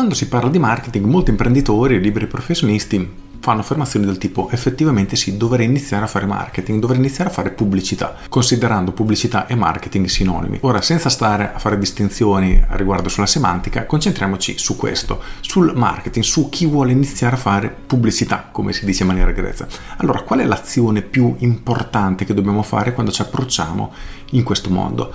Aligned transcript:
Quando 0.00 0.16
si 0.16 0.28
parla 0.28 0.48
di 0.48 0.58
marketing, 0.58 1.04
molti 1.04 1.28
imprenditori 1.28 1.94
e 1.94 1.98
liberi 1.98 2.26
professionisti 2.26 3.06
fanno 3.38 3.60
affermazioni 3.60 4.06
del 4.06 4.16
tipo 4.16 4.48
effettivamente 4.50 5.14
sì, 5.14 5.36
dovrei 5.36 5.66
iniziare 5.66 6.04
a 6.04 6.06
fare 6.06 6.24
marketing, 6.24 6.80
dovrei 6.80 6.98
iniziare 6.98 7.28
a 7.28 7.32
fare 7.34 7.50
pubblicità, 7.50 8.16
considerando 8.30 8.92
pubblicità 8.92 9.46
e 9.46 9.54
marketing 9.54 10.06
sinonimi. 10.06 10.56
Ora, 10.62 10.80
senza 10.80 11.10
stare 11.10 11.52
a 11.52 11.58
fare 11.58 11.76
distinzioni 11.76 12.64
riguardo 12.70 13.10
sulla 13.10 13.26
semantica, 13.26 13.84
concentriamoci 13.84 14.56
su 14.56 14.74
questo, 14.74 15.22
sul 15.40 15.74
marketing, 15.76 16.24
su 16.24 16.48
chi 16.48 16.64
vuole 16.64 16.92
iniziare 16.92 17.34
a 17.34 17.38
fare 17.38 17.68
pubblicità, 17.68 18.48
come 18.50 18.72
si 18.72 18.86
dice 18.86 19.02
in 19.02 19.08
maniera 19.08 19.32
grezza. 19.32 19.66
Allora, 19.98 20.22
qual 20.22 20.38
è 20.38 20.44
l'azione 20.46 21.02
più 21.02 21.34
importante 21.40 22.24
che 22.24 22.32
dobbiamo 22.32 22.62
fare 22.62 22.94
quando 22.94 23.12
ci 23.12 23.20
approcciamo 23.20 23.92
in 24.30 24.44
questo 24.44 24.70
mondo? 24.70 25.12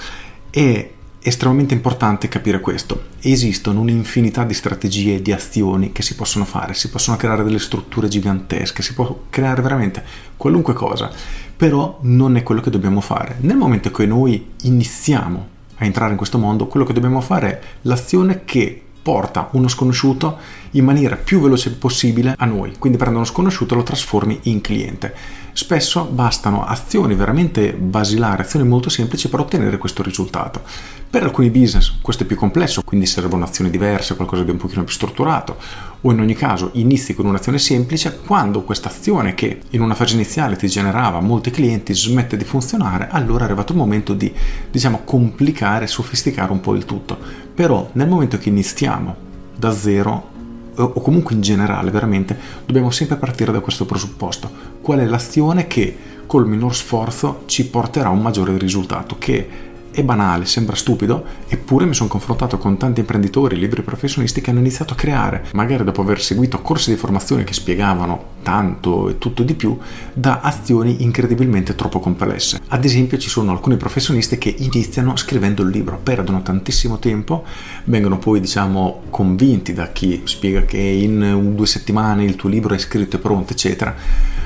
E 0.52 0.95
estremamente 1.28 1.74
importante 1.74 2.28
capire 2.28 2.60
questo. 2.60 3.06
Esistono 3.20 3.82
un'infinità 3.82 4.44
di 4.44 4.54
strategie 4.54 5.16
e 5.16 5.22
di 5.24 5.32
azioni 5.32 5.92
che 5.92 6.04
si 6.04 6.14
possono 6.14 6.46
fare, 6.46 6.76
si 6.76 6.90
possono 6.90 7.18
creare 7.18 7.44
delle 7.44 7.58
strutture 7.58 8.08
gigantesche, 8.08 8.84
si 8.84 8.94
può 8.94 9.24
creare 9.32 9.64
veramente 9.64 10.04
qualunque 10.38 10.74
cosa, 10.74 11.12
però 11.58 11.98
non 12.02 12.36
è 12.36 12.44
quello 12.44 12.62
che 12.62 12.70
dobbiamo 12.70 13.02
fare. 13.02 13.38
Nel 13.40 13.58
momento 13.58 13.90
che 13.90 14.06
noi 14.06 14.52
iniziamo 14.62 15.48
a 15.78 15.86
entrare 15.86 16.12
in 16.12 16.18
questo 16.18 16.38
mondo, 16.38 16.68
quello 16.68 16.86
che 16.86 16.94
dobbiamo 16.94 17.22
fare 17.22 17.50
è 17.50 17.62
l'azione 17.82 18.44
che 18.46 18.85
porta 19.06 19.50
uno 19.52 19.68
sconosciuto 19.68 20.36
in 20.72 20.84
maniera 20.84 21.16
più 21.16 21.40
veloce 21.40 21.72
possibile 21.74 22.34
a 22.36 22.46
noi. 22.46 22.74
Quindi 22.80 22.98
prendo 22.98 23.18
uno 23.20 23.28
sconosciuto 23.28 23.76
e 23.76 23.78
lo 23.78 23.84
trasformi 23.84 24.40
in 24.44 24.62
cliente. 24.62 25.14
Spesso 25.54 26.06
bastano 26.06 26.66
azioni 26.66 27.14
veramente 27.14 27.74
basilari, 27.74 28.42
azioni 28.42 28.68
molto 28.68 28.90
semplici 28.90 29.30
per 29.30 29.42
ottenere 29.42 29.78
questo 29.78 30.02
risultato. 30.02 30.64
Per 31.08 31.22
alcuni 31.22 31.52
business 31.52 31.94
questo 32.02 32.24
è 32.24 32.26
più 32.26 32.36
complesso, 32.36 32.82
quindi 32.84 33.06
servono 33.06 33.46
azioni 33.46 33.70
diverse, 33.70 34.16
qualcosa 34.16 34.44
di 34.44 34.50
un 34.50 34.58
pochino 34.58 34.84
più 34.84 34.94
strutturato, 34.94 35.58
o 36.02 36.12
in 36.12 36.20
ogni 36.20 36.34
caso 36.34 36.72
inizi 36.74 37.14
con 37.14 37.28
un'azione 37.28 37.60
semplice, 37.60 38.20
quando 38.26 38.64
questa 38.64 38.90
azione 38.90 39.36
che 39.36 39.62
in 39.70 39.82
una 39.82 39.94
fase 39.94 40.16
iniziale 40.16 40.58
ti 40.58 40.68
generava 40.68 41.22
molti 41.22 41.52
clienti 41.52 41.94
smette 41.94 42.36
di 42.38 42.44
funzionare, 42.44 43.08
allora 43.12 43.44
è 43.44 43.46
arrivato 43.46 43.72
il 43.72 43.78
momento 43.78 44.14
di, 44.14 44.34
diciamo, 44.70 45.04
complicare, 45.06 45.88
sofisticare 45.88 46.52
un 46.52 46.60
po' 46.60 46.74
il 46.74 46.84
tutto. 46.84 47.45
Però 47.56 47.90
nel 47.94 48.10
momento 48.10 48.38
che 48.38 48.50
iniziamo 48.50 49.16
da 49.56 49.72
zero, 49.72 50.34
o 50.76 50.92
comunque 51.02 51.36
in 51.36 51.42
generale 51.42 51.90
veramente, 51.90 52.38
dobbiamo 52.66 52.92
sempre 52.92 53.16
partire 53.16 53.54
da 53.54 53.62
questo 53.62 53.86
presupposto. 53.86 54.52
Qual 54.82 55.00
è 55.00 55.06
l'azione 55.06 55.66
che 55.68 55.98
col 56.26 56.48
minor 56.48 56.76
sforzo 56.76 57.44
ci 57.46 57.68
porterà 57.68 58.10
a 58.10 58.12
un 58.12 58.22
maggiore 58.22 58.58
risultato, 58.58 59.16
che 59.18 59.48
è 59.96 60.04
banale, 60.04 60.46
sembra 60.46 60.76
stupido, 60.76 61.24
eppure 61.48 61.86
mi 61.86 61.94
sono 61.94 62.10
confrontato 62.10 62.58
con 62.58 62.78
tanti 62.78 63.00
imprenditori, 63.00 63.58
libri 63.58 63.82
professionisti 63.82 64.42
che 64.42 64.50
hanno 64.50 64.60
iniziato 64.60 64.94
a 64.94 64.98
creare, 64.98 65.46
magari 65.54 65.86
dopo 65.86 66.02
aver 66.02 66.22
seguito 66.22 66.62
corsi 66.62 66.92
di 66.92 66.98
formazione 66.98 67.46
che 67.46 67.54
spiegavano 67.54 68.34
tanto 68.44 69.08
e 69.08 69.18
tutto 69.18 69.44
di 69.44 69.54
più, 69.54 69.78
da 70.14 70.42
azioni 70.42 71.02
incredibilmente 71.04 71.76
troppo 71.76 72.00
complesse. 72.00 72.60
Ad 72.68 72.84
esempio 72.84 73.18
ci 73.18 73.30
sono 73.30 73.52
alcuni 73.52 73.78
professionisti 73.78 74.38
che 74.38 74.54
iniziano 74.58 75.16
scrivendo 75.16 75.64
il 75.64 75.70
libro, 75.70 75.98
perdono 76.04 76.42
tantissimo 76.42 77.00
tempo, 77.00 77.46
vengono 77.86 78.18
poi 78.18 78.42
diciamo 78.42 79.04
convinti 79.10 79.72
da 79.72 79.92
chi 79.94 80.24
spiega 80.26 80.64
che 80.66 80.78
in 80.78 81.54
due 81.56 81.68
settimane 81.68 82.26
il 82.26 82.36
tuo 82.36 82.50
libro 82.50 82.74
è 82.74 82.78
scritto 82.78 83.16
e 83.16 83.20
pronto, 83.20 83.54
eccetera 83.54 84.44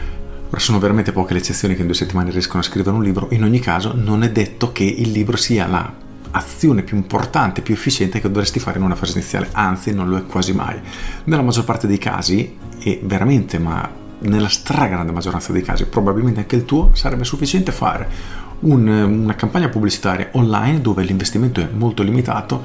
Ora 0.49 0.59
sono 0.59 0.79
veramente 0.79 1.11
poche 1.11 1.33
le 1.33 1.39
eccezioni 1.39 1.75
che 1.75 1.81
in 1.81 1.85
due 1.85 1.95
settimane 1.95 2.31
riescono 2.31 2.59
a 2.59 2.63
scrivere 2.63 2.95
un 2.95 3.03
libro, 3.03 3.27
in 3.31 3.43
ogni 3.43 3.59
caso 3.59 3.93
non 3.95 4.23
è 4.23 4.31
detto 4.31 4.71
che 4.71 4.83
il 4.83 5.11
libro 5.11 5.37
sia 5.37 5.67
la 5.67 5.93
azione 6.31 6.81
più 6.81 6.97
importante, 6.97 7.61
più 7.61 7.75
efficiente 7.75 8.19
che 8.19 8.27
dovresti 8.29 8.59
fare 8.59 8.79
in 8.79 8.83
una 8.83 8.95
fase 8.95 9.13
iniziale, 9.13 9.49
anzi 9.51 9.93
non 9.93 10.09
lo 10.09 10.17
è 10.17 10.25
quasi 10.25 10.53
mai. 10.53 10.79
Nella 11.25 11.43
maggior 11.43 11.65
parte 11.65 11.85
dei 11.85 11.99
casi, 11.99 12.57
e 12.79 12.99
veramente, 13.03 13.59
ma 13.59 13.87
nella 14.21 14.49
stragrande 14.49 15.11
maggioranza 15.11 15.51
dei 15.51 15.61
casi, 15.61 15.85
probabilmente 15.85 16.39
anche 16.39 16.55
il 16.55 16.65
tuo, 16.65 16.91
sarebbe 16.93 17.25
sufficiente 17.25 17.71
fare 17.71 18.09
un, 18.61 18.87
una 18.87 19.35
campagna 19.35 19.69
pubblicitaria 19.69 20.29
online 20.31 20.81
dove 20.81 21.03
l'investimento 21.03 21.61
è 21.61 21.69
molto 21.71 22.01
limitato 22.01 22.61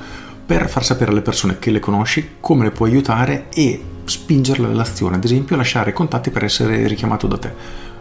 per 0.46 0.70
far 0.70 0.84
sapere 0.84 1.10
alle 1.10 1.22
persone 1.22 1.58
che 1.58 1.70
le 1.70 1.80
conosci 1.80 2.36
come 2.40 2.64
le 2.64 2.70
puoi 2.70 2.90
aiutare 2.90 3.46
e 3.52 3.92
spingerle 4.04 4.66
all'azione, 4.66 5.16
ad 5.16 5.24
esempio 5.24 5.56
lasciare 5.56 5.92
contatti 5.92 6.30
per 6.30 6.44
essere 6.44 6.86
richiamato 6.86 7.26
da 7.26 7.38
te. 7.38 7.52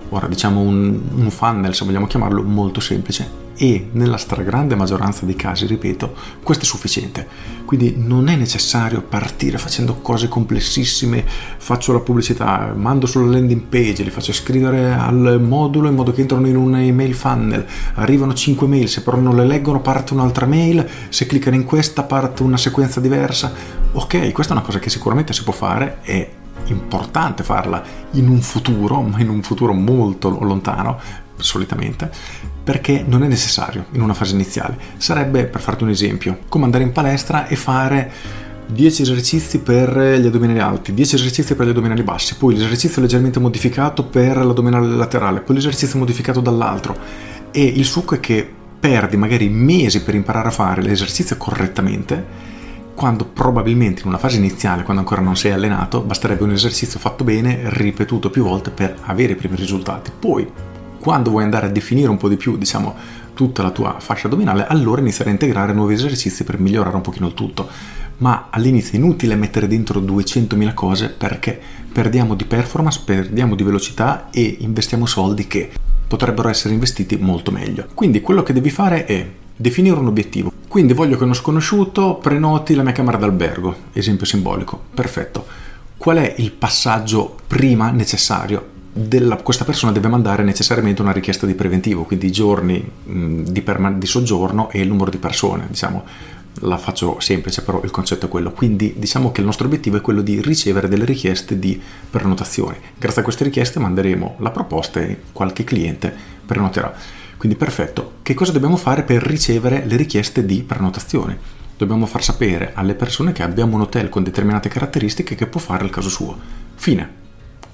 Ora 0.10 0.28
diciamo 0.28 0.60
un, 0.62 1.00
un 1.16 1.30
funnel, 1.32 1.74
se 1.74 1.86
vogliamo 1.86 2.08
chiamarlo, 2.08 2.44
molto 2.44 2.80
semplice 2.80 3.43
e 3.56 3.90
nella 3.92 4.18
stragrande 4.18 4.76
maggioranza 4.76 5.26
dei 5.26 5.36
casi, 5.36 5.66
ripeto, 5.66 6.16
questo 6.42 6.64
è 6.64 6.68
sufficiente. 6.68 7.28
Quindi 7.66 7.96
non 7.98 8.28
è 8.28 8.36
necessario 8.36 9.02
partire 9.02 9.58
facendo 9.58 9.96
cose 9.96 10.28
complessissime, 10.28 11.24
faccio 11.58 11.94
la 11.94 12.00
pubblicità, 12.00 12.74
mando 12.76 13.06
sulla 13.06 13.32
landing 13.32 13.62
page, 13.62 14.04
li 14.04 14.10
faccio 14.10 14.34
scrivere 14.34 14.94
al 14.94 15.40
modulo 15.42 15.88
in 15.88 15.96
modo 15.96 16.12
che 16.12 16.22
entrano 16.22 16.48
in 16.48 16.56
un 16.56 16.76
email 16.76 17.14
funnel, 17.14 17.66
arrivano 17.96 18.34
5 18.34 18.68
mail, 18.68 18.90
se 18.90 19.02
però 19.02 19.18
non 19.18 19.36
le 19.36 19.46
leggono 19.46 19.82
parte 19.82 20.14
un'altra 20.14 20.46
mail, 20.46 20.88
se 21.10 21.26
cliccano 21.26 21.56
in 21.56 21.64
questa 21.64 22.04
parte 22.04 22.44
una 22.44 22.58
sequenza 22.58 23.00
diversa. 23.00 23.52
Ok, 23.94 24.32
questa 24.32 24.54
è 24.54 24.58
una 24.58 24.66
cosa 24.66 24.80
che 24.80 24.90
sicuramente 24.90 25.34
si 25.34 25.44
può 25.44 25.54
fare 25.54 26.00
e 26.04 26.30
importante 26.66 27.44
farla 27.44 27.84
in 28.12 28.30
un 28.30 28.42
futuro, 28.42 29.02
ma 29.02 29.20
in 29.20 29.30
un 29.30 29.42
futuro 29.42 29.74
molto 29.74 30.30
lontano, 30.30 31.00
solitamente, 31.44 32.10
perché 32.64 33.04
non 33.06 33.24
è 33.24 33.28
necessario 33.28 33.86
in 33.92 34.02
una 34.02 34.14
fase 34.14 34.34
iniziale. 34.34 34.78
Sarebbe, 34.98 35.46
per 35.46 35.62
farti 35.62 35.84
un 35.84 35.90
esempio, 35.90 36.40
come 36.48 36.66
andare 36.66 36.84
in 36.84 36.92
palestra 36.92 37.48
e 37.48 37.56
fare 37.56 38.12
10 38.66 39.02
esercizi 39.02 39.60
per 39.60 39.98
gli 40.20 40.26
addominali 40.26 40.60
alti, 40.60 40.94
10 40.94 41.16
esercizi 41.16 41.56
per 41.56 41.68
gli 41.68 41.70
addominali 41.70 42.04
bassi, 42.04 42.36
poi 42.36 42.56
l'esercizio 42.56 43.02
leggermente 43.02 43.40
modificato 43.40 44.06
per 44.06 44.38
l'addominale 44.38 44.88
laterale, 44.88 45.42
poi 45.42 45.56
l'esercizio 45.56 46.00
modificato 46.00 46.40
dall'altro. 46.40 46.98
E 47.52 47.64
il 47.64 47.86
succo 47.86 48.16
è 48.16 48.20
che 48.20 48.50
perdi 48.80 49.16
magari 49.16 49.48
mesi 49.50 50.02
per 50.02 50.16
imparare 50.16 50.48
a 50.48 50.52
fare 50.52 50.82
l'esercizio 50.82 51.38
correttamente 51.38 52.52
quando 52.96 53.26
probabilmente 53.26 54.02
in 54.02 54.08
una 54.08 54.18
fase 54.18 54.38
iniziale, 54.38 54.84
quando 54.84 55.02
ancora 55.02 55.22
non 55.22 55.36
sei 55.36 55.52
allenato, 55.52 56.02
basterebbe 56.02 56.44
un 56.44 56.52
esercizio 56.52 57.00
fatto 57.00 57.24
bene, 57.24 57.62
ripetuto 57.66 58.30
più 58.30 58.44
volte 58.44 58.70
per 58.70 58.96
avere 59.06 59.34
i 59.34 59.36
primi 59.36 59.56
risultati. 59.56 60.12
Poi, 60.18 60.48
quando 61.04 61.32
vuoi 61.32 61.44
andare 61.44 61.66
a 61.66 61.70
definire 61.70 62.08
un 62.08 62.16
po' 62.16 62.30
di 62.30 62.38
più, 62.38 62.58
diciamo, 62.58 62.96
tutta 63.34 63.62
la 63.62 63.72
tua 63.72 63.98
fascia 64.00 64.28
addominale, 64.28 64.66
allora 64.66 65.02
iniziare 65.02 65.32
a 65.32 65.34
integrare 65.34 65.74
nuovi 65.74 65.96
esercizi 65.96 66.46
per 66.46 66.62
migliorare 66.62 66.96
un 66.96 67.02
pochino 67.02 67.28
il 67.28 67.34
tutto. 67.34 67.68
Ma 68.20 68.48
all'inizio 68.50 68.94
è 68.94 69.02
inutile 69.02 69.36
mettere 69.36 69.68
dentro 69.68 70.00
200.000 70.00 70.74
cose 70.74 71.10
perché 71.10 71.60
perdiamo 71.92 72.36
di 72.36 72.46
performance, 72.46 73.02
perdiamo 73.04 73.56
di 73.56 73.64
velocità 73.64 74.30
e 74.32 74.60
investiamo 74.62 75.06
soldi 75.06 75.46
che 75.46 75.72
potrebbero 76.08 76.48
essere 76.48 76.74
investiti 76.74 77.18
molto 77.18 77.52
meglio. 77.52 77.88
Quindi 77.94 78.22
quello 78.22 78.42
che 78.42 78.54
devi 78.54 78.70
fare 78.70 79.04
è 79.04 79.30
definire 79.58 80.00
un 80.00 80.08
obiettivo. 80.08 80.54
Quindi 80.70 80.94
voglio 80.94 81.18
che 81.18 81.26
uno 81.26 81.34
sconosciuto 81.34 82.16
prenoti 82.16 82.76
la 82.76 82.84
mia 82.84 82.94
camera 82.94 83.18
d'albergo, 83.18 83.76
esempio 83.92 84.26
simbolico. 84.26 84.80
Perfetto. 84.94 85.46
Qual 85.98 86.16
è 86.16 86.36
il 86.38 86.54
passaggio 86.54 87.36
prima 87.46 87.92
necessario? 87.92 88.73
Della, 88.96 89.38
questa 89.38 89.66
persona 89.66 89.92
deve 89.92 90.08
mandare 90.08 90.44
necessariamente 90.44 91.02
una 91.02 91.12
richiesta 91.12 91.48
di 91.48 91.56
preventivo, 91.56 92.04
quindi 92.04 92.28
i 92.28 92.32
giorni 92.32 92.78
mh, 92.78 93.42
di, 93.50 93.62
perma- 93.64 93.92
di 93.92 94.06
soggiorno 94.06 94.70
e 94.70 94.82
il 94.82 94.88
numero 94.88 95.10
di 95.10 95.18
persone, 95.18 95.66
diciamo 95.68 96.04
la 96.60 96.78
faccio 96.78 97.20
semplice, 97.20 97.64
però 97.64 97.82
il 97.84 97.92
concetto 97.92 98.28
è 98.28 98.30
quello. 98.30 98.52
Quindi 98.52 98.94
diciamo 98.98 99.32
che 99.32 99.40
il 99.40 99.46
nostro 99.46 99.66
obiettivo 99.66 99.98
è 99.98 100.02
quello 100.02 100.22
di 100.22 100.42
ricevere 100.42 100.88
delle 100.88 101.06
richieste 101.06 101.58
di 101.58 101.82
prenotazione. 102.10 102.80
Grazie 102.98 103.22
a 103.22 103.24
queste 103.24 103.44
richieste 103.44 103.80
manderemo 103.80 104.36
la 104.40 104.52
proposta 104.52 105.00
e 105.00 105.22
qualche 105.32 105.64
cliente 105.64 106.14
prenoterà. 106.46 106.94
Quindi 107.38 107.58
perfetto. 107.58 108.14
Che 108.22 108.34
cosa 108.34 108.52
dobbiamo 108.52 108.78
fare 108.78 109.04
per 109.04 109.24
ricevere 109.24 109.84
le 109.86 109.96
richieste 109.96 110.46
di 110.46 110.62
prenotazione? 110.64 111.38
Dobbiamo 111.76 112.06
far 112.06 112.24
sapere 112.24 112.72
alle 112.76 112.94
persone 112.94 113.32
che 113.32 113.44
abbiamo 113.44 113.76
un 113.76 113.82
hotel 113.82 114.10
con 114.10 114.24
determinate 114.24 114.70
caratteristiche 114.70 115.36
che 115.36 115.48
può 115.48 115.60
fare 115.60 115.84
il 115.84 115.90
caso 115.90 116.10
suo. 116.10 116.38
Fine. 116.76 117.23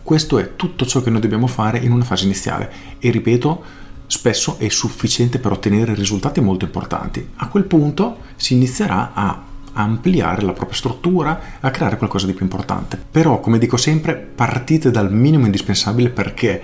Questo 0.10 0.40
è 0.40 0.56
tutto 0.56 0.88
ciò 0.88 1.04
che 1.04 1.12
noi 1.12 1.22
dobbiamo 1.22 1.46
fare 1.46 1.78
in 1.78 1.92
una 1.92 2.04
fase 2.04 2.24
iniziale 2.24 2.72
e 2.98 3.12
ripeto, 3.12 3.62
spesso 4.08 4.58
è 4.58 4.68
sufficiente 4.68 5.38
per 5.38 5.52
ottenere 5.52 5.94
risultati 5.94 6.42
molto 6.42 6.66
importanti. 6.66 7.30
A 7.36 7.48
quel 7.48 7.66
punto 7.66 8.18
si 8.36 8.56
inizierà 8.56 9.12
a 9.14 9.40
ampliare 9.74 10.42
la 10.42 10.54
propria 10.54 10.76
struttura, 10.76 11.40
a 11.60 11.70
creare 11.70 11.98
qualcosa 11.98 12.26
di 12.26 12.34
più 12.34 12.44
importante. 12.44 13.00
Però, 13.12 13.40
come 13.40 13.60
dico 13.60 13.78
sempre, 13.78 14.16
partite 14.16 14.90
dal 14.90 15.14
minimo 15.14 15.46
indispensabile 15.46 16.10
perché 16.10 16.60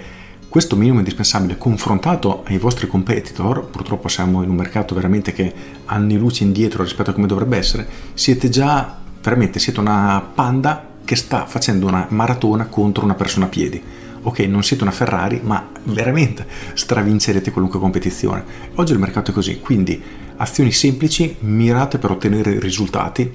questo 0.50 0.76
minimo 0.76 0.98
indispensabile 0.98 1.60
confrontato 1.60 2.42
ai 2.48 2.58
vostri 2.58 2.88
competitor, 2.88 3.68
purtroppo 3.68 4.08
siamo 4.08 4.42
in 4.42 4.50
un 4.50 4.56
mercato 4.56 4.96
veramente 4.96 5.34
che 5.34 5.54
anni 5.86 6.18
luce 6.18 6.44
indietro 6.44 6.82
rispetto 6.82 7.12
a 7.12 7.14
come 7.14 7.28
dovrebbe 7.28 7.58
essere, 7.58 7.88
siete 8.16 8.50
già 8.50 8.98
veramente 9.22 9.60
siete 9.60 9.80
una 9.80 10.32
panda 10.34 10.94
che 11.06 11.16
sta 11.16 11.46
facendo 11.46 11.88
una 11.88 12.08
maratona 12.10 12.66
contro 12.66 13.06
una 13.06 13.14
persona 13.14 13.46
a 13.46 13.50
piedi. 13.50 13.82
Ok, 14.24 14.40
non 14.40 14.64
siete 14.64 14.84
una 14.84 14.92
Ferrari, 14.92 15.40
ma 15.44 15.70
veramente 15.84 16.46
stravincerete 16.74 17.52
qualunque 17.52 17.80
competizione. 17.80 18.44
Oggi 18.76 18.92
il 18.92 19.00
mercato 19.00 19.30
è 19.30 19.34
così, 19.34 19.60
quindi 19.60 20.02
azioni 20.38 20.72
semplici, 20.72 21.36
mirate 21.40 22.00
per 22.00 22.12
ottenere 22.12 22.60
risultati 22.60 23.34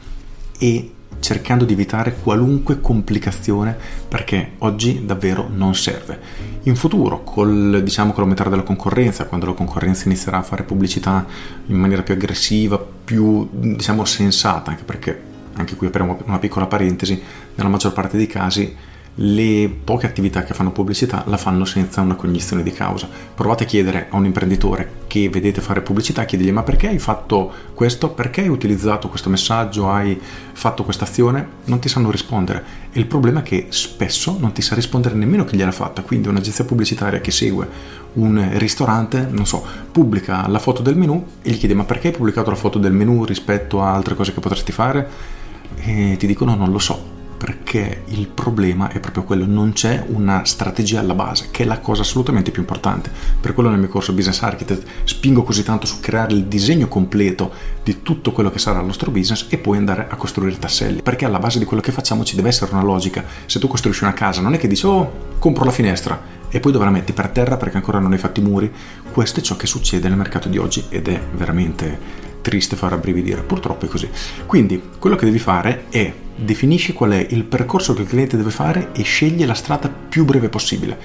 e 0.59 0.91
cercando 1.21 1.65
di 1.65 1.75
evitare 1.75 2.17
qualunque 2.21 2.81
complicazione 2.81 3.77
perché 4.09 4.53
oggi 4.59 5.05
davvero 5.05 5.49
non 5.53 5.75
serve. 5.75 6.19
In 6.65 6.75
futuro, 6.75 7.23
col, 7.23 7.83
diciamo, 7.85 8.11
con 8.11 8.21
l'aumentare 8.21 8.51
della 8.51 8.63
concorrenza, 8.63 9.27
quando 9.27 9.47
la 9.47 9.53
concorrenza 9.53 10.07
inizierà 10.07 10.39
a 10.39 10.43
fare 10.43 10.65
pubblicità 10.65 11.25
in 11.67 11.77
maniera 11.77 12.03
più 12.03 12.15
aggressiva, 12.15 12.79
più 12.79 13.49
diciamo 13.53 14.05
sensata, 14.05 14.71
anche 14.71 14.83
perché 14.83 15.29
anche 15.61 15.77
qui 15.77 15.87
apriamo 15.87 16.19
una 16.27 16.39
piccola 16.39 16.67
parentesi, 16.67 17.21
nella 17.55 17.69
maggior 17.69 17.93
parte 17.93 18.17
dei 18.17 18.27
casi 18.27 18.77
le 19.23 19.71
poche 19.85 20.07
attività 20.07 20.45
che 20.45 20.55
fanno 20.55 20.71
pubblicità 20.71 21.25
la 21.27 21.37
fanno 21.37 21.65
senza 21.65 22.01
una 22.01 22.15
cognizione 22.15 22.63
di 22.63 22.73
causa. 22.73 23.09
Provate 23.35 23.65
a 23.65 23.67
chiedere 23.67 24.07
a 24.09 24.17
un 24.17 24.25
imprenditore 24.25 24.99
che 25.09 25.29
vedete 25.29 25.61
fare 25.61 25.83
pubblicità, 25.83 26.25
chiedigli 26.25 26.53
ma 26.53 26.63
perché 26.63 26.89
hai 26.89 26.99
fatto 26.99 27.53
questo, 27.75 28.11
perché 28.11 28.43
hai 28.43 28.49
utilizzato 28.49 29.09
questo 29.09 29.29
messaggio, 29.29 29.91
hai 29.91 30.19
fatto 30.53 30.85
questa 30.85 31.05
azione, 31.05 31.47
non 31.65 31.81
ti 31.81 31.89
sanno 31.89 32.11
rispondere. 32.11 32.65
E 32.93 32.99
il 32.99 33.07
problema 33.07 33.41
è 33.41 33.43
che 33.43 33.67
spesso 33.71 34.37
non 34.39 34.53
ti 34.53 34.63
sa 34.63 34.75
rispondere 34.75 35.15
nemmeno 35.15 35.45
chi 35.45 35.57
gliel'ha 35.57 35.73
fatta, 35.73 36.03
quindi 36.03 36.29
un'agenzia 36.29 36.65
pubblicitaria 36.65 37.21
che 37.21 37.31
segue 37.31 37.99
un 38.13 38.51
ristorante, 38.55 39.29
non 39.31 39.47
so, 39.47 39.65
pubblica 39.91 40.47
la 40.49 40.59
foto 40.59 40.83
del 40.83 40.97
menu 40.97 41.25
e 41.43 41.51
gli 41.51 41.59
chiede 41.59 41.75
ma 41.75 41.85
perché 41.85 42.09
hai 42.09 42.15
pubblicato 42.15 42.51
la 42.51 42.57
foto 42.57 42.79
del 42.79 42.93
menu 42.93 43.25
rispetto 43.25 43.83
a 43.83 43.93
altre 43.93 44.15
cose 44.15 44.33
che 44.33 44.41
potresti 44.41 44.73
fare? 44.73 45.39
E 45.77 46.17
ti 46.19 46.27
dicono 46.27 46.55
non 46.55 46.71
lo 46.71 46.79
so 46.79 47.19
perché 47.41 48.03
il 48.09 48.29
problema 48.29 48.91
è 48.91 49.01
proprio 49.01 49.25
quello, 49.25 49.47
non 49.47 49.73
c'è 49.73 50.05
una 50.09 50.45
strategia 50.45 51.01
alla 51.01 51.15
base, 51.15 51.49
che 51.51 51.63
è 51.63 51.67
la 51.67 51.79
cosa 51.79 52.03
assolutamente 52.03 52.51
più 52.51 52.61
importante. 52.61 53.11
Per 53.41 53.55
quello 53.55 53.71
nel 53.71 53.79
mio 53.79 53.89
corso 53.89 54.13
Business 54.13 54.43
Architect 54.43 54.87
spingo 55.05 55.43
così 55.43 55.63
tanto 55.63 55.87
su 55.87 56.01
creare 56.01 56.35
il 56.35 56.45
disegno 56.45 56.87
completo 56.87 57.51
di 57.83 58.03
tutto 58.03 58.33
quello 58.33 58.51
che 58.51 58.59
sarà 58.59 58.81
il 58.81 58.85
nostro 58.85 59.11
business 59.11 59.47
e 59.49 59.57
poi 59.57 59.79
andare 59.79 60.07
a 60.11 60.17
costruire 60.17 60.59
tasselli, 60.59 61.01
perché 61.01 61.25
alla 61.25 61.39
base 61.39 61.59
di 61.59 61.65
quello 61.65 61.81
che 61.81 61.93
facciamo 61.93 62.25
ci 62.25 62.37
deve 62.37 62.51
essere 62.51 62.73
una 62.73 62.83
logica. 62.83 63.25
Se 63.47 63.59
tu 63.59 63.69
costruisci 63.69 64.05
una 64.05 64.13
casa 64.13 64.43
non 64.43 64.53
è 64.53 64.59
che 64.59 64.69
dici 64.69 64.85
"Oh, 64.85 65.11
compro 65.39 65.65
la 65.65 65.71
finestra" 65.71 66.21
e 66.51 66.61
poi 66.61 66.73
dove 66.73 66.85
la 66.85 66.91
metti 66.91 67.15
per 67.15 67.29
terra 67.29 67.57
perché 67.57 67.79
ancora 67.79 68.01
non 68.01 68.13
hai 68.13 68.19
fatto 68.19 68.41
i 68.41 68.43
muri. 68.43 68.71
Questo 69.11 69.41
è 69.41 69.43
ciò 69.43 69.57
che 69.57 69.67
succede 69.67 70.09
nel 70.09 70.19
mercato 70.19 70.51
di 70.51 70.59
oggi 70.59 70.85
ed 70.91 71.09
è 71.09 71.19
veramente 71.35 72.29
triste 72.41 72.77
far 72.77 72.91
rabbrividire, 72.91 73.43
purtroppo 73.43 73.87
è 73.87 73.89
così. 73.89 74.09
Quindi 74.47 74.83
quello 74.99 75.17
che 75.17 75.25
devi 75.25 75.39
fare 75.39 75.85
è 75.91 76.13
definisci 76.35 76.93
qual 76.93 77.11
è 77.11 77.27
il 77.31 77.45
percorso 77.45 77.95
che 77.95 78.03
il 78.03 78.09
cliente 78.09 78.37
deve 78.37 78.51
fare 78.51 78.91
e 78.93 79.03
scegli 79.03 79.45
la 79.45 79.55
strada 79.55 79.89
più 79.89 80.25
breve 80.25 80.49
possibile. 80.49 80.99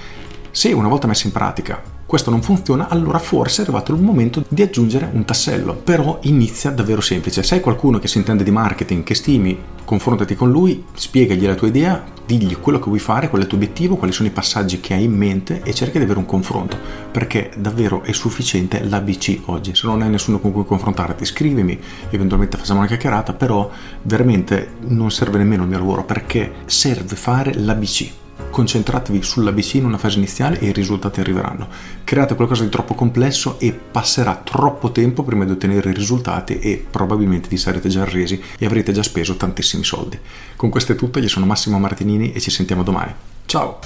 Se 0.50 0.72
una 0.72 0.88
volta 0.88 1.06
messo 1.06 1.26
in 1.26 1.32
pratica 1.32 1.95
questo 2.06 2.30
non 2.30 2.40
funziona, 2.40 2.88
allora 2.88 3.18
forse 3.18 3.60
è 3.60 3.64
arrivato 3.64 3.92
il 3.92 4.00
momento 4.00 4.44
di 4.48 4.62
aggiungere 4.62 5.10
un 5.12 5.24
tassello. 5.24 5.74
Però 5.74 6.18
inizia 6.22 6.70
davvero 6.70 7.00
semplice. 7.00 7.42
Se 7.42 7.56
hai 7.56 7.60
qualcuno 7.60 7.98
che 7.98 8.06
si 8.06 8.18
intende 8.18 8.44
di 8.44 8.52
marketing, 8.52 9.02
che 9.02 9.14
stimi, 9.14 9.58
confrontati 9.84 10.36
con 10.36 10.50
lui, 10.50 10.84
spiegagli 10.94 11.44
la 11.46 11.56
tua 11.56 11.66
idea, 11.66 12.04
digli 12.24 12.56
quello 12.58 12.78
che 12.78 12.86
vuoi 12.86 13.00
fare, 13.00 13.28
qual 13.28 13.40
è 13.40 13.44
il 13.44 13.50
tuo 13.50 13.58
obiettivo, 13.58 13.96
quali 13.96 14.12
sono 14.12 14.28
i 14.28 14.32
passaggi 14.32 14.78
che 14.78 14.94
hai 14.94 15.02
in 15.02 15.14
mente 15.14 15.62
e 15.64 15.74
cerca 15.74 15.98
di 15.98 16.04
avere 16.04 16.20
un 16.20 16.26
confronto, 16.26 16.76
perché 17.10 17.50
davvero 17.56 18.02
è 18.02 18.12
sufficiente 18.12 18.84
l'ABC 18.84 19.42
oggi. 19.46 19.74
Se 19.74 19.88
non 19.88 20.02
hai 20.02 20.08
nessuno 20.08 20.38
con 20.38 20.52
cui 20.52 20.64
confrontarti, 20.64 21.24
scrivimi, 21.24 21.76
eventualmente 22.10 22.56
facciamo 22.56 22.78
una 22.78 22.88
chiacchierata, 22.88 23.32
però 23.32 23.68
veramente 24.02 24.74
non 24.86 25.10
serve 25.10 25.38
nemmeno 25.38 25.64
il 25.64 25.68
mio 25.68 25.78
lavoro 25.78 26.04
perché 26.04 26.52
serve 26.66 27.16
fare 27.16 27.52
l'ABC 27.54 28.24
concentratevi 28.50 29.22
sull'ABC 29.22 29.74
in 29.74 29.84
una 29.84 29.98
fase 29.98 30.18
iniziale 30.18 30.58
e 30.58 30.68
i 30.68 30.72
risultati 30.72 31.20
arriveranno. 31.20 31.68
Create 32.04 32.34
qualcosa 32.34 32.62
di 32.62 32.68
troppo 32.68 32.94
complesso 32.94 33.58
e 33.58 33.72
passerà 33.72 34.40
troppo 34.42 34.92
tempo 34.92 35.22
prima 35.22 35.44
di 35.44 35.52
ottenere 35.52 35.90
i 35.90 35.94
risultati 35.94 36.58
e 36.58 36.84
probabilmente 36.90 37.48
vi 37.48 37.56
sarete 37.56 37.88
già 37.88 38.02
arresi 38.02 38.42
e 38.58 38.66
avrete 38.66 38.92
già 38.92 39.02
speso 39.02 39.36
tantissimi 39.36 39.84
soldi. 39.84 40.18
Con 40.56 40.70
questo 40.70 40.92
è 40.92 40.94
tutto, 40.94 41.18
io 41.18 41.28
sono 41.28 41.46
Massimo 41.46 41.78
Martinini 41.78 42.32
e 42.32 42.40
ci 42.40 42.50
sentiamo 42.50 42.82
domani. 42.82 43.14
Ciao! 43.46 43.78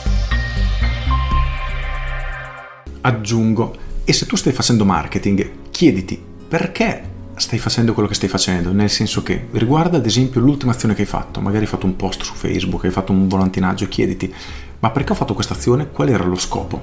Aggiungo, 3.03 3.77
e 4.05 4.13
se 4.13 4.27
tu 4.27 4.37
stai 4.37 4.53
facendo 4.53 4.85
marketing, 4.85 5.71
chiediti 5.71 6.21
perché 6.49 7.19
stai 7.51 7.59
facendo 7.59 7.95
quello 7.95 8.09
che 8.09 8.15
stai 8.15 8.29
facendo, 8.29 8.71
nel 8.71 8.89
senso 8.89 9.25
che 9.25 9.49
riguarda 9.51 9.97
ad 9.97 10.07
esempio 10.07 10.41
l'ultima 10.41 10.71
azione 10.71 10.95
che 10.95 11.01
hai 11.01 11.09
fatto, 11.09 11.41
magari 11.41 11.65
hai 11.65 11.69
fatto 11.69 11.85
un 11.85 11.97
post 11.97 12.23
su 12.23 12.35
Facebook, 12.35 12.85
hai 12.85 12.93
fatto 12.93 13.11
un 13.11 13.27
volantinaggio, 13.27 13.89
chiediti, 13.89 14.33
ma 14.79 14.91
perché 14.93 15.11
ho 15.11 15.15
fatto 15.17 15.35
questa 15.35 15.55
azione? 15.55 15.91
Qual 15.91 16.09
era 16.09 16.23
lo 16.23 16.37
scopo? 16.37 16.81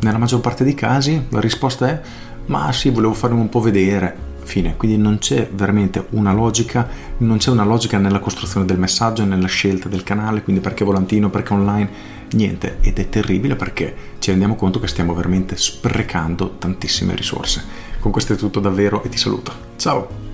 Nella 0.00 0.18
maggior 0.18 0.40
parte 0.40 0.64
dei 0.64 0.74
casi 0.74 1.24
la 1.30 1.40
risposta 1.40 1.88
è, 1.88 2.00
ma 2.46 2.70
sì, 2.72 2.90
volevo 2.90 3.14
farmi 3.14 3.40
un 3.40 3.48
po' 3.48 3.60
vedere, 3.60 4.14
fine, 4.50 4.76
quindi 4.76 4.98
non 4.98 5.18
c'è 5.18 5.48
veramente 5.52 6.06
una 6.10 6.32
logica, 6.32 6.88
non 7.18 7.38
c'è 7.38 7.50
una 7.50 7.64
logica 7.64 7.98
nella 7.98 8.18
costruzione 8.18 8.66
del 8.66 8.78
messaggio, 8.78 9.24
nella 9.24 9.46
scelta 9.46 9.88
del 9.88 10.02
canale, 10.02 10.42
quindi 10.42 10.60
perché 10.60 10.84
volantino, 10.84 11.30
perché 11.30 11.52
online, 11.52 11.88
niente, 12.32 12.78
ed 12.80 12.98
è 12.98 13.08
terribile 13.08 13.54
perché 13.54 13.94
ci 14.18 14.30
rendiamo 14.30 14.56
conto 14.56 14.80
che 14.80 14.88
stiamo 14.88 15.14
veramente 15.14 15.56
sprecando 15.56 16.56
tantissime 16.58 17.14
risorse. 17.14 17.62
Con 18.00 18.10
questo 18.10 18.32
è 18.32 18.36
tutto 18.36 18.58
davvero 18.58 19.04
e 19.04 19.08
ti 19.08 19.16
saluto. 19.16 19.52
Ciao! 19.76 20.29